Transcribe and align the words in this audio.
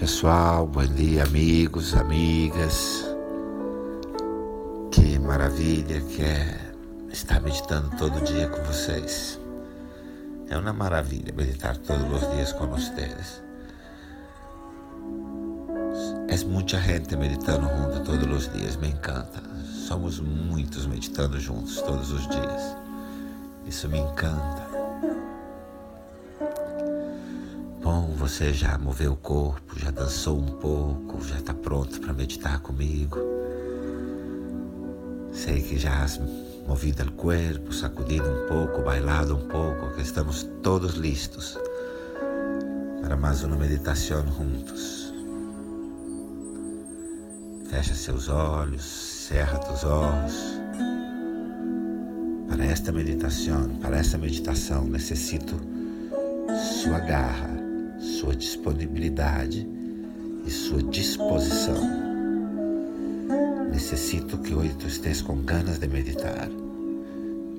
pessoal. 0.00 0.66
Bom 0.66 0.86
dia, 0.86 1.24
amigos, 1.24 1.94
amigas. 1.94 3.04
Que 4.90 5.18
maravilha 5.18 6.00
que 6.00 6.22
é 6.22 6.72
estar 7.12 7.38
meditando 7.42 7.94
todo 7.98 8.24
dia 8.24 8.48
com 8.48 8.62
vocês. 8.62 9.38
É 10.48 10.56
uma 10.56 10.72
maravilha 10.72 11.34
meditar 11.34 11.76
todos 11.76 12.22
os 12.22 12.30
dias 12.34 12.50
com 12.54 12.66
vocês. 12.68 13.42
É 16.28 16.44
muita 16.46 16.80
gente 16.80 17.14
meditando 17.14 17.68
junto 17.68 18.02
todos 18.02 18.46
os 18.46 18.52
dias, 18.54 18.76
me 18.76 18.88
encanta. 18.88 19.42
Somos 19.86 20.18
muitos 20.18 20.86
meditando 20.86 21.38
juntos 21.38 21.78
todos 21.82 22.10
os 22.10 22.26
dias. 22.26 22.76
Isso 23.66 23.86
me 23.86 23.98
encanta. 23.98 24.69
Você 28.20 28.52
já 28.52 28.76
moveu 28.76 29.14
o 29.14 29.16
corpo, 29.16 29.78
já 29.78 29.90
dançou 29.90 30.38
um 30.38 30.58
pouco, 30.58 31.24
já 31.24 31.38
está 31.38 31.54
pronto 31.54 31.98
para 32.02 32.12
meditar 32.12 32.60
comigo. 32.60 33.16
Sei 35.32 35.62
que 35.62 35.78
já 35.78 36.04
has 36.04 36.20
movido 36.68 37.02
o 37.02 37.12
corpo, 37.12 37.72
sacudido 37.72 38.28
um 38.28 38.46
pouco, 38.46 38.82
bailado 38.82 39.34
um 39.34 39.48
pouco, 39.48 39.94
que 39.94 40.02
estamos 40.02 40.42
todos 40.62 40.96
listos 40.96 41.58
para 43.00 43.16
mais 43.16 43.42
uma 43.42 43.56
meditação 43.56 44.22
juntos. 44.36 45.14
Fecha 47.70 47.94
seus 47.94 48.28
olhos, 48.28 48.84
cerra 48.84 49.56
teus 49.60 49.82
olhos. 49.82 50.60
Para 52.50 52.66
esta 52.66 52.92
meditação, 52.92 53.76
para 53.80 53.96
esta 53.96 54.18
meditação, 54.18 54.84
necessito 54.84 55.58
sua 56.82 56.98
garra, 56.98 57.59
sua 58.20 58.36
disponibilidade 58.36 59.66
e 60.44 60.50
sua 60.50 60.82
disposição. 60.82 61.80
Necessito 63.72 64.36
que 64.38 64.54
hoje 64.54 64.74
tu 64.74 64.86
estejas 64.86 65.22
com 65.22 65.36
ganas 65.40 65.78
de 65.78 65.88
meditar, 65.88 66.50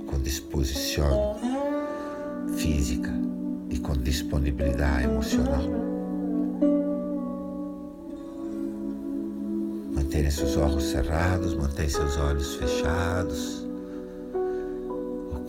com 0.06 0.20
disposição 0.20 1.36
física 2.58 3.12
e 3.72 3.80
com 3.80 3.94
disponibilidade 3.94 5.06
emocional. 5.06 5.64
Mantenha 9.96 10.30
seus 10.30 10.58
olhos 10.58 10.84
cerrados, 10.84 11.56
mantenha 11.56 11.90
seus 11.90 12.18
olhos 12.18 12.56
fechados 12.58 13.62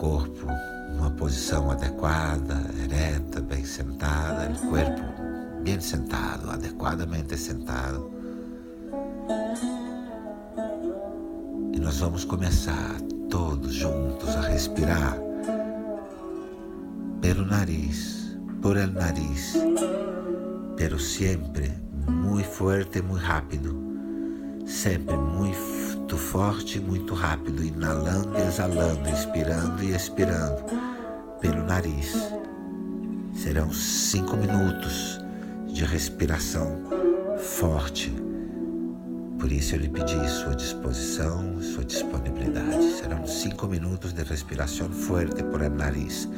corpo 0.03 0.47
numa 1.03 1.11
posição 1.11 1.69
adequada, 1.69 2.63
ereta, 2.81 3.41
bem 3.41 3.65
sentada, 3.65 4.49
o 4.49 4.69
corpo 4.69 5.01
bem 5.61 5.79
sentado, 5.81 6.49
adequadamente 6.49 7.37
sentado. 7.37 8.09
E 11.73 11.79
nós 11.79 11.99
vamos 11.99 12.23
começar 12.23 12.95
todos 13.29 13.73
juntos 13.73 14.29
a 14.29 14.41
respirar 14.47 15.17
pelo 17.19 17.45
nariz, 17.45 18.37
por 18.61 18.77
el 18.77 18.93
nariz, 18.93 19.55
pero 20.77 20.97
sempre 20.99 21.69
muito 22.07 22.49
forte 22.49 23.01
muito 23.01 23.25
rápido, 23.25 23.75
sempre 24.65 25.17
muito 25.17 26.17
forte 26.17 26.79
muito 26.79 27.13
rápido, 27.13 27.61
inalando 27.61 28.37
e 28.37 28.41
exalando, 28.41 29.09
inspirando 29.09 29.83
e 29.83 29.93
expirando 29.93 30.92
pelo 31.43 31.61
nariz. 31.65 32.13
Serão 33.35 33.71
cinco 33.73 34.37
minutos 34.37 35.19
de 35.67 35.83
respiração 35.83 36.81
forte. 37.37 38.11
Por 39.37 39.51
isso 39.51 39.75
eu 39.75 39.79
lhe 39.79 39.89
pedi 39.89 40.17
sua 40.29 40.55
disposição, 40.55 41.61
sua 41.61 41.83
disponibilidade. 41.83 42.93
Serão 42.93 43.27
cinco 43.27 43.67
minutos 43.67 44.13
de 44.13 44.23
respiração 44.23 44.89
forte 44.89 45.43
por 45.43 45.61
el 45.61 45.71
nariz. 45.71 46.29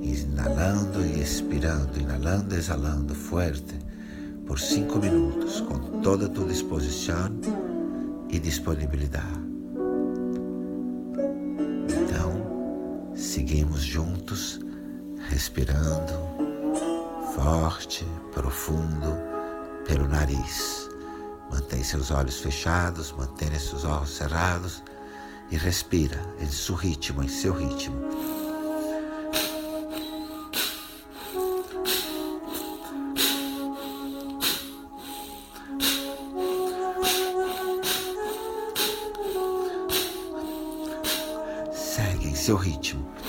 Inalando 0.00 1.04
e 1.04 1.20
expirando, 1.20 2.00
inalando 2.00 2.54
e 2.54 2.58
exalando 2.58 3.14
forte 3.14 3.76
por 4.46 4.58
cinco 4.58 4.98
minutos, 4.98 5.60
com 5.60 6.00
toda 6.00 6.24
a 6.24 6.28
tua 6.30 6.46
disposição 6.46 7.30
e 8.30 8.38
disponibilidade. 8.38 9.41
Seguimos 13.32 13.82
juntos, 13.82 14.60
respirando 15.30 16.12
forte, 17.34 18.04
profundo 18.30 19.16
pelo 19.86 20.06
nariz. 20.06 20.86
Mantém 21.50 21.82
seus 21.82 22.10
olhos 22.10 22.40
fechados, 22.40 23.10
mantenha 23.12 23.58
seus 23.58 23.84
olhos 23.84 24.10
cerrados 24.10 24.82
e 25.50 25.56
respira 25.56 26.20
em 26.40 26.46
seu 26.46 26.74
ritmo, 26.74 27.22
em 27.22 27.28
seu 27.28 27.54
ritmo. 27.54 27.96
seu 42.42 42.56
ritmo. 42.56 43.21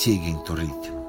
Siga 0.00 0.30
em 0.30 0.38
teu 0.80 0.99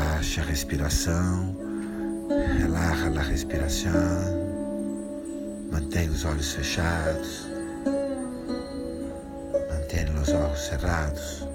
Relaxa 0.00 0.40
a 0.40 0.44
respiração, 0.44 1.56
relaxa 2.58 3.20
a 3.20 3.22
respiração, 3.22 3.92
mantém 5.70 6.08
os 6.08 6.24
olhos 6.24 6.54
fechados, 6.54 7.46
mantém 9.68 10.08
os 10.18 10.30
olhos 10.30 10.58
cerrados. 10.58 11.46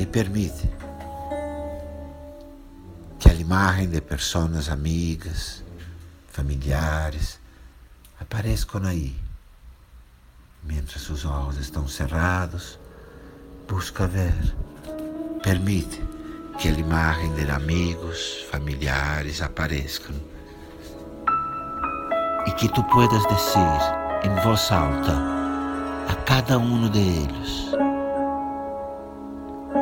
E 0.00 0.04
permite 0.06 0.68
que 3.20 3.30
a 3.30 3.34
imagem 3.34 3.88
de 3.88 4.00
pessoas 4.00 4.68
amigas, 4.68 5.62
familiares 6.26 7.38
apareçam 8.18 8.82
aí, 8.84 9.16
mientras 10.64 11.08
os 11.10 11.24
olhos 11.24 11.58
estão 11.58 11.86
cerrados 11.86 12.82
busca 13.68 14.06
ver, 14.06 14.34
permite 15.42 16.02
que 16.58 16.68
a 16.68 16.72
imagem 16.72 17.32
de 17.34 17.50
amigos, 17.50 18.46
familiares 18.50 19.42
apareçam 19.42 20.14
e 22.46 22.52
que 22.52 22.68
tu 22.68 22.82
puedas 22.84 23.22
dizer 23.22 23.80
em 24.24 24.34
voz 24.42 24.70
alta 24.70 25.12
a 26.08 26.14
cada 26.24 26.58
um 26.58 26.88
deles 26.88 27.70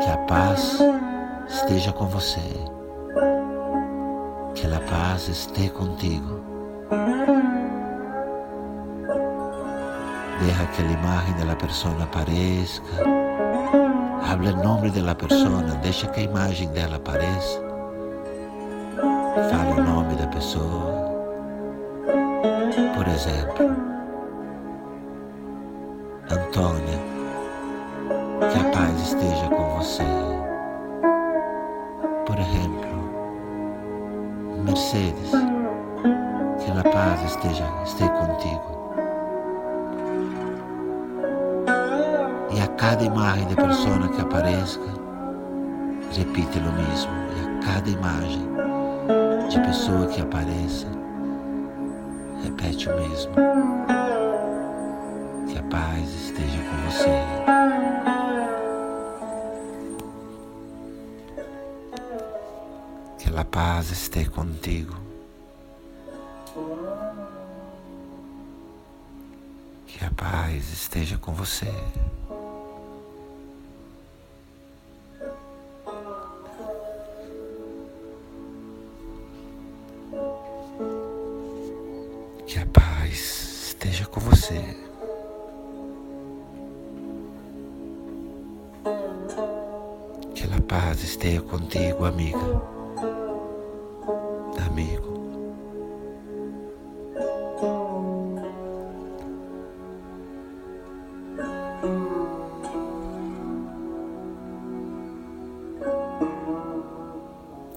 que 0.00 0.10
a 0.10 0.16
paz 0.28 0.78
esteja 1.48 1.92
com 1.92 2.06
você, 2.06 2.40
que 4.54 4.66
a 4.66 4.80
paz 4.80 5.28
esteja 5.28 5.70
contigo. 5.70 6.40
Deja 10.40 10.66
que 10.66 10.82
a 10.82 10.84
imagem 10.86 11.46
da 11.46 11.54
pessoa 11.56 12.02
apareça 12.02 12.82
Habla 14.24 14.50
em 14.50 14.56
nome 14.62 14.90
da 14.90 15.14
pessoa, 15.14 15.62
deixa 15.82 16.06
que 16.06 16.20
a 16.20 16.22
imagem 16.24 16.68
dela 16.68 16.96
apareça. 16.96 17.60
Fala 19.50 19.74
o 19.76 19.82
nome 19.82 20.14
da 20.14 20.26
pessoa. 20.28 21.12
Por 22.94 23.08
exemplo, 23.08 23.76
Antônia, 26.30 26.98
que 28.50 28.58
a 28.58 28.70
paz 28.70 29.00
esteja 29.00 29.48
com 29.48 29.78
você. 29.78 30.04
Por 32.26 32.38
exemplo, 32.38 32.92
Mercedes, 34.64 35.30
que 36.58 36.70
a 36.70 36.90
paz 36.90 37.22
esteja, 37.24 37.68
esteja 37.84 38.10
contigo. 38.10 38.81
Cada 42.82 43.04
imagem 43.04 43.46
de 43.46 43.54
pessoa 43.54 44.08
que 44.08 44.20
apareça, 44.20 44.80
repite 46.10 46.58
o 46.58 46.72
mesmo. 46.72 47.12
E 47.30 47.40
a 47.40 47.60
cada 47.64 47.88
imagem 47.88 48.44
de 49.48 49.60
pessoa 49.60 50.08
que 50.08 50.20
apareça, 50.20 50.88
repete 52.42 52.88
o 52.88 52.96
mesmo. 52.96 53.32
Que 55.46 55.58
a 55.58 55.62
paz 55.62 56.12
esteja 56.12 56.58
com 56.58 56.90
você. 56.90 57.22
Que 63.16 63.38
a 63.38 63.44
paz 63.44 63.90
esteja 63.92 64.30
contigo. 64.32 64.96
Que 69.86 70.04
a 70.04 70.10
paz 70.16 70.72
esteja 70.72 71.16
com 71.16 71.32
você. 71.32 71.72
Com 84.12 84.20
você. 84.20 84.62
Que 90.34 90.44
a 90.44 90.60
paz 90.68 91.02
esteja 91.02 91.40
contigo, 91.40 92.04
amiga, 92.04 92.38
amigo. 94.66 95.12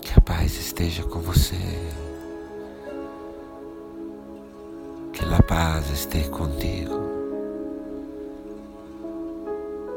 Que 0.02 0.14
a 0.18 0.22
paz 0.22 0.54
esteja 0.58 1.04
com 1.04 1.20
você. 1.20 2.05
Paz 5.66 5.90
esteja 5.90 6.30
contigo. 6.30 6.94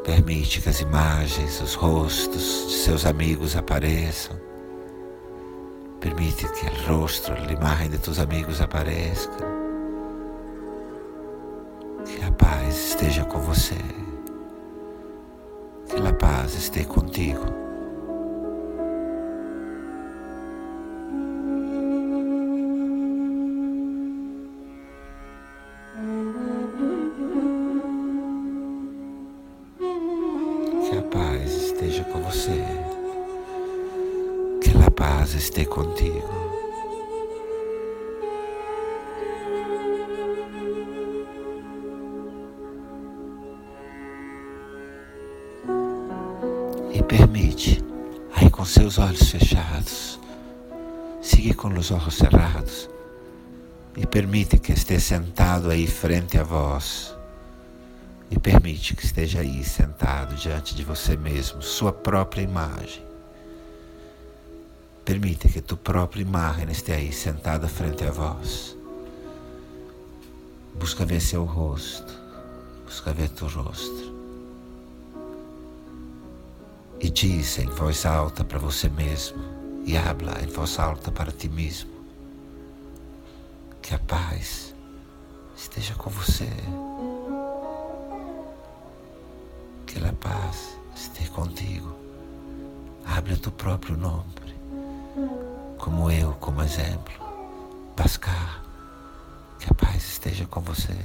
Permite 0.03 0.63
que 0.63 0.69
as 0.71 0.81
imagens, 0.81 1.61
os 1.61 1.75
rostos 1.75 2.69
de 2.69 2.73
seus 2.73 3.05
amigos 3.05 3.55
apareçam. 3.55 4.35
Permite 6.01 6.49
que 6.53 6.67
o 6.67 6.97
rosto, 6.97 7.31
a 7.33 7.53
imagem 7.53 7.91
de 7.91 7.99
tus 7.99 8.19
amigos 8.19 8.63
apareça. 8.63 9.29
Que 12.07 12.25
a 12.25 12.33
paz 12.33 12.89
esteja 12.89 13.27
com 13.27 13.39
você. 13.41 13.77
Que 15.87 16.09
a 16.09 16.15
paz 16.15 16.55
esteja 16.55 16.89
contigo. 16.89 17.68
Paz 34.99 35.33
esteja 35.33 35.69
contigo. 35.69 36.29
E 46.93 47.03
permite, 47.05 47.81
aí 48.35 48.51
com 48.51 48.65
seus 48.65 48.99
olhos 48.99 49.31
fechados, 49.31 50.19
siga 51.23 51.55
com 51.55 51.69
os 51.69 51.93
olhos 51.93 52.15
cerrados 52.17 52.91
e 53.97 54.05
permite 54.05 54.59
que 54.59 54.73
esteja 54.73 55.01
sentado 55.01 55.71
aí 55.71 55.87
frente 55.87 56.37
a 56.37 56.43
vós 56.43 57.15
e 58.31 58.39
permite 58.39 58.97
que 58.97 59.05
esteja 59.05 59.41
aí 59.41 59.63
sentado 59.63 60.35
diante 60.35 60.75
de 60.75 60.83
você 60.83 61.17
mesmo, 61.17 61.63
sua 61.63 61.93
própria 61.93 62.43
imagem. 62.43 63.08
Permite 65.09 65.49
que 65.49 65.63
tua 65.63 65.79
própria 65.79 66.21
imagem 66.21 66.71
esteja 66.71 66.99
aí 66.99 67.11
sentada 67.11 67.67
frente 67.67 68.05
a 68.05 68.11
vós. 68.11 68.77
Busca 70.79 71.03
ver 71.07 71.19
seu 71.19 71.47
rosto, 71.47 72.13
busca 72.85 73.15
ver 73.15 73.31
teu 73.31 73.49
rosto. 73.49 74.13
E 77.01 77.09
diz 77.09 77.59
em 77.59 77.69
voz 77.69 78.05
alta 78.05 78.45
para 78.45 78.59
você 78.59 78.91
mesmo, 78.91 79.43
e 79.87 79.97
habla 79.97 80.43
em 80.43 80.47
voz 80.47 80.79
alta 80.79 81.11
para 81.11 81.33
ti 81.33 81.49
mesmo, 81.49 81.91
que 83.81 83.95
a 83.95 83.99
paz 83.99 84.75
esteja 85.57 85.95
com 85.95 86.11
você. 86.11 86.53
que 89.87 90.05
a 90.05 90.13
paz 90.13 90.79
esteja 90.95 91.31
contigo. 91.31 91.97
Abre 93.07 93.37
tu 93.37 93.51
próprio 93.51 93.97
nome, 93.97 94.48
como 95.79 96.11
eu, 96.11 96.33
como 96.35 96.63
exemplo. 96.63 97.15
Bascar, 97.97 98.63
que 99.59 99.71
a 99.71 99.75
paz 99.75 99.97
esteja 99.97 100.47
com 100.47 100.61
você. 100.61 100.97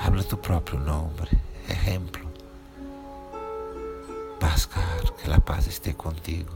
Habla 0.00 0.22
tu 0.22 0.36
próprio 0.36 0.78
nome, 0.78 1.28
exemplo. 1.68 2.26
Bascar, 4.40 5.12
que 5.12 5.30
a 5.30 5.40
paz 5.40 5.66
esteja 5.66 5.96
contigo. 5.96 6.54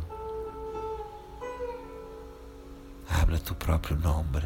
Habla 3.09 3.39
tu 3.39 3.55
próprio 3.55 3.97
nome 3.99 4.43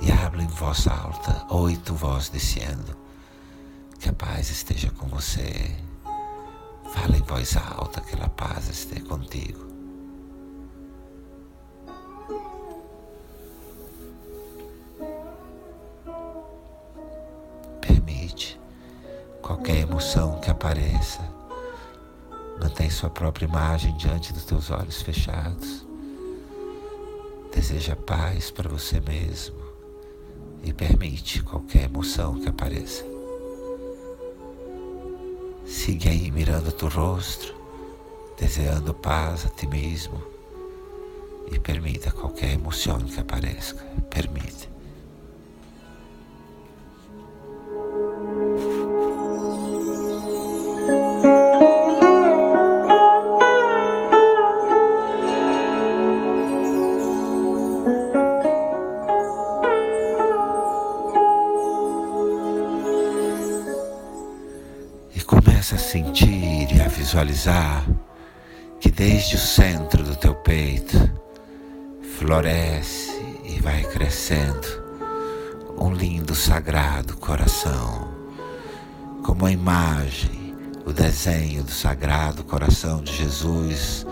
e 0.00 0.10
habla 0.10 0.42
em 0.42 0.46
voz 0.46 0.86
alta, 0.86 1.46
oito 1.50 1.94
voz 1.94 2.30
dizendo 2.30 2.96
que 3.98 4.08
a 4.08 4.12
paz 4.12 4.50
esteja 4.50 4.90
com 4.90 5.06
você. 5.08 5.76
Fala 6.92 7.16
em 7.16 7.22
voz 7.22 7.56
alta 7.56 8.00
que 8.00 8.20
a 8.20 8.28
paz 8.28 8.68
esteja 8.68 9.04
contigo. 9.04 9.69
Permite 18.30 18.60
qualquer 19.42 19.78
emoção 19.78 20.38
que 20.38 20.50
apareça, 20.50 21.20
Mantém 22.60 22.90
sua 22.90 23.08
própria 23.08 23.46
imagem 23.46 23.96
diante 23.96 24.34
dos 24.34 24.44
teus 24.44 24.70
olhos 24.70 25.00
fechados. 25.00 25.84
Deseja 27.52 27.96
paz 27.96 28.50
para 28.50 28.68
você 28.68 29.00
mesmo 29.00 29.56
e 30.62 30.70
permite 30.72 31.42
qualquer 31.42 31.84
emoção 31.84 32.38
que 32.38 32.48
apareça. 32.48 33.02
Siga 35.64 36.10
aí 36.10 36.30
mirando 36.30 36.70
teu 36.70 36.88
rosto, 36.88 37.54
desejando 38.38 38.92
paz 38.92 39.46
a 39.46 39.48
ti 39.48 39.66
mesmo 39.66 40.22
e 41.50 41.58
permita 41.58 42.10
qualquer 42.10 42.52
emoção 42.52 43.00
que 43.00 43.18
apareça. 43.18 43.74
Permite. 44.10 44.68
Começa 65.70 65.86
a 65.86 65.92
sentir 65.92 66.74
e 66.74 66.82
a 66.82 66.88
visualizar 66.88 67.86
que 68.80 68.90
desde 68.90 69.36
o 69.36 69.38
centro 69.38 70.02
do 70.02 70.16
teu 70.16 70.34
peito 70.34 70.98
floresce 72.18 73.12
e 73.44 73.60
vai 73.60 73.84
crescendo 73.84 74.66
um 75.78 75.92
lindo 75.92 76.34
sagrado 76.34 77.16
coração, 77.18 78.12
como 79.22 79.46
a 79.46 79.52
imagem, 79.52 80.56
o 80.84 80.92
desenho 80.92 81.62
do 81.62 81.70
sagrado 81.70 82.42
coração 82.42 83.00
de 83.00 83.14
Jesus, 83.14 84.04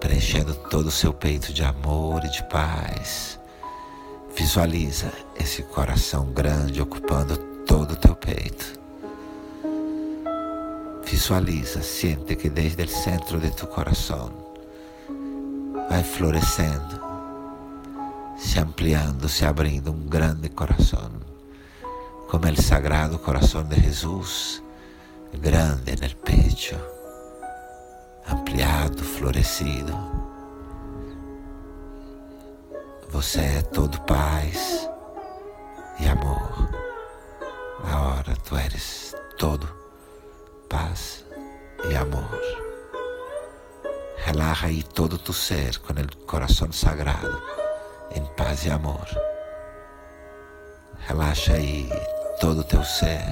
preenchendo 0.00 0.54
todo 0.54 0.86
o 0.86 0.90
seu 0.90 1.12
peito 1.12 1.52
de 1.52 1.62
amor 1.62 2.24
e 2.24 2.30
de 2.30 2.42
paz. 2.44 3.38
Visualiza 4.34 5.12
esse 5.38 5.62
coração 5.64 6.32
grande 6.32 6.80
ocupando 6.80 7.36
todo 7.66 7.92
o 7.92 7.96
teu 7.96 8.16
peito. 8.16 8.81
Visualiza, 11.12 11.82
siente 11.82 12.36
que 12.36 12.48
desde 12.48 12.84
o 12.84 12.88
centro 12.88 13.38
de 13.38 13.50
tu 13.50 13.66
coração 13.66 14.32
vai 15.90 16.02
florescendo, 16.02 16.98
se 18.38 18.58
ampliando, 18.58 19.28
se 19.28 19.44
abrindo 19.44 19.92
um 19.92 20.08
grande 20.08 20.48
coração, 20.48 21.12
como 22.30 22.48
o 22.50 22.62
sagrado 22.62 23.18
coração 23.18 23.62
de 23.62 23.78
Jesus, 23.78 24.62
grande 25.34 25.92
no 26.00 26.16
pecho, 26.22 26.80
ampliado, 28.26 29.04
florescido. 29.04 29.92
Você 33.10 33.40
é 33.40 33.60
todo 33.60 34.00
paz 34.00 34.88
e 36.00 36.08
amor. 36.08 36.70
Agora 37.84 38.34
tu 38.42 38.56
eres 38.56 39.14
todo 39.36 39.81
paz 40.72 41.22
e 41.90 41.94
amor. 41.94 42.40
Relaja 44.16 44.68
aí 44.68 44.82
todo 44.82 45.18
tu 45.18 45.30
ser 45.30 45.78
com 45.80 45.92
o 45.92 46.16
coração 46.24 46.72
sagrado 46.72 47.42
em 48.16 48.24
paz 48.36 48.64
e 48.64 48.70
amor. 48.70 49.06
Relaxa 51.00 51.52
aí 51.52 51.90
todo 52.40 52.64
teu 52.64 52.82
ser 52.82 53.22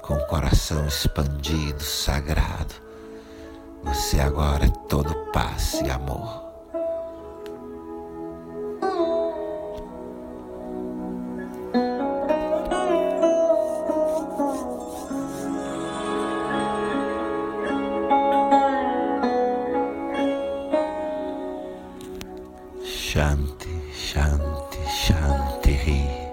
com 0.00 0.14
o 0.14 0.26
coração 0.26 0.86
expandido, 0.86 1.82
sagrado. 1.82 2.74
Você 3.82 4.20
agora 4.20 4.66
é 4.66 4.88
todo 4.88 5.12
paz 5.32 5.80
e 5.84 5.90
amor. 5.90 6.43
Shanti, 24.14 24.78
Shanti. 24.86 26.23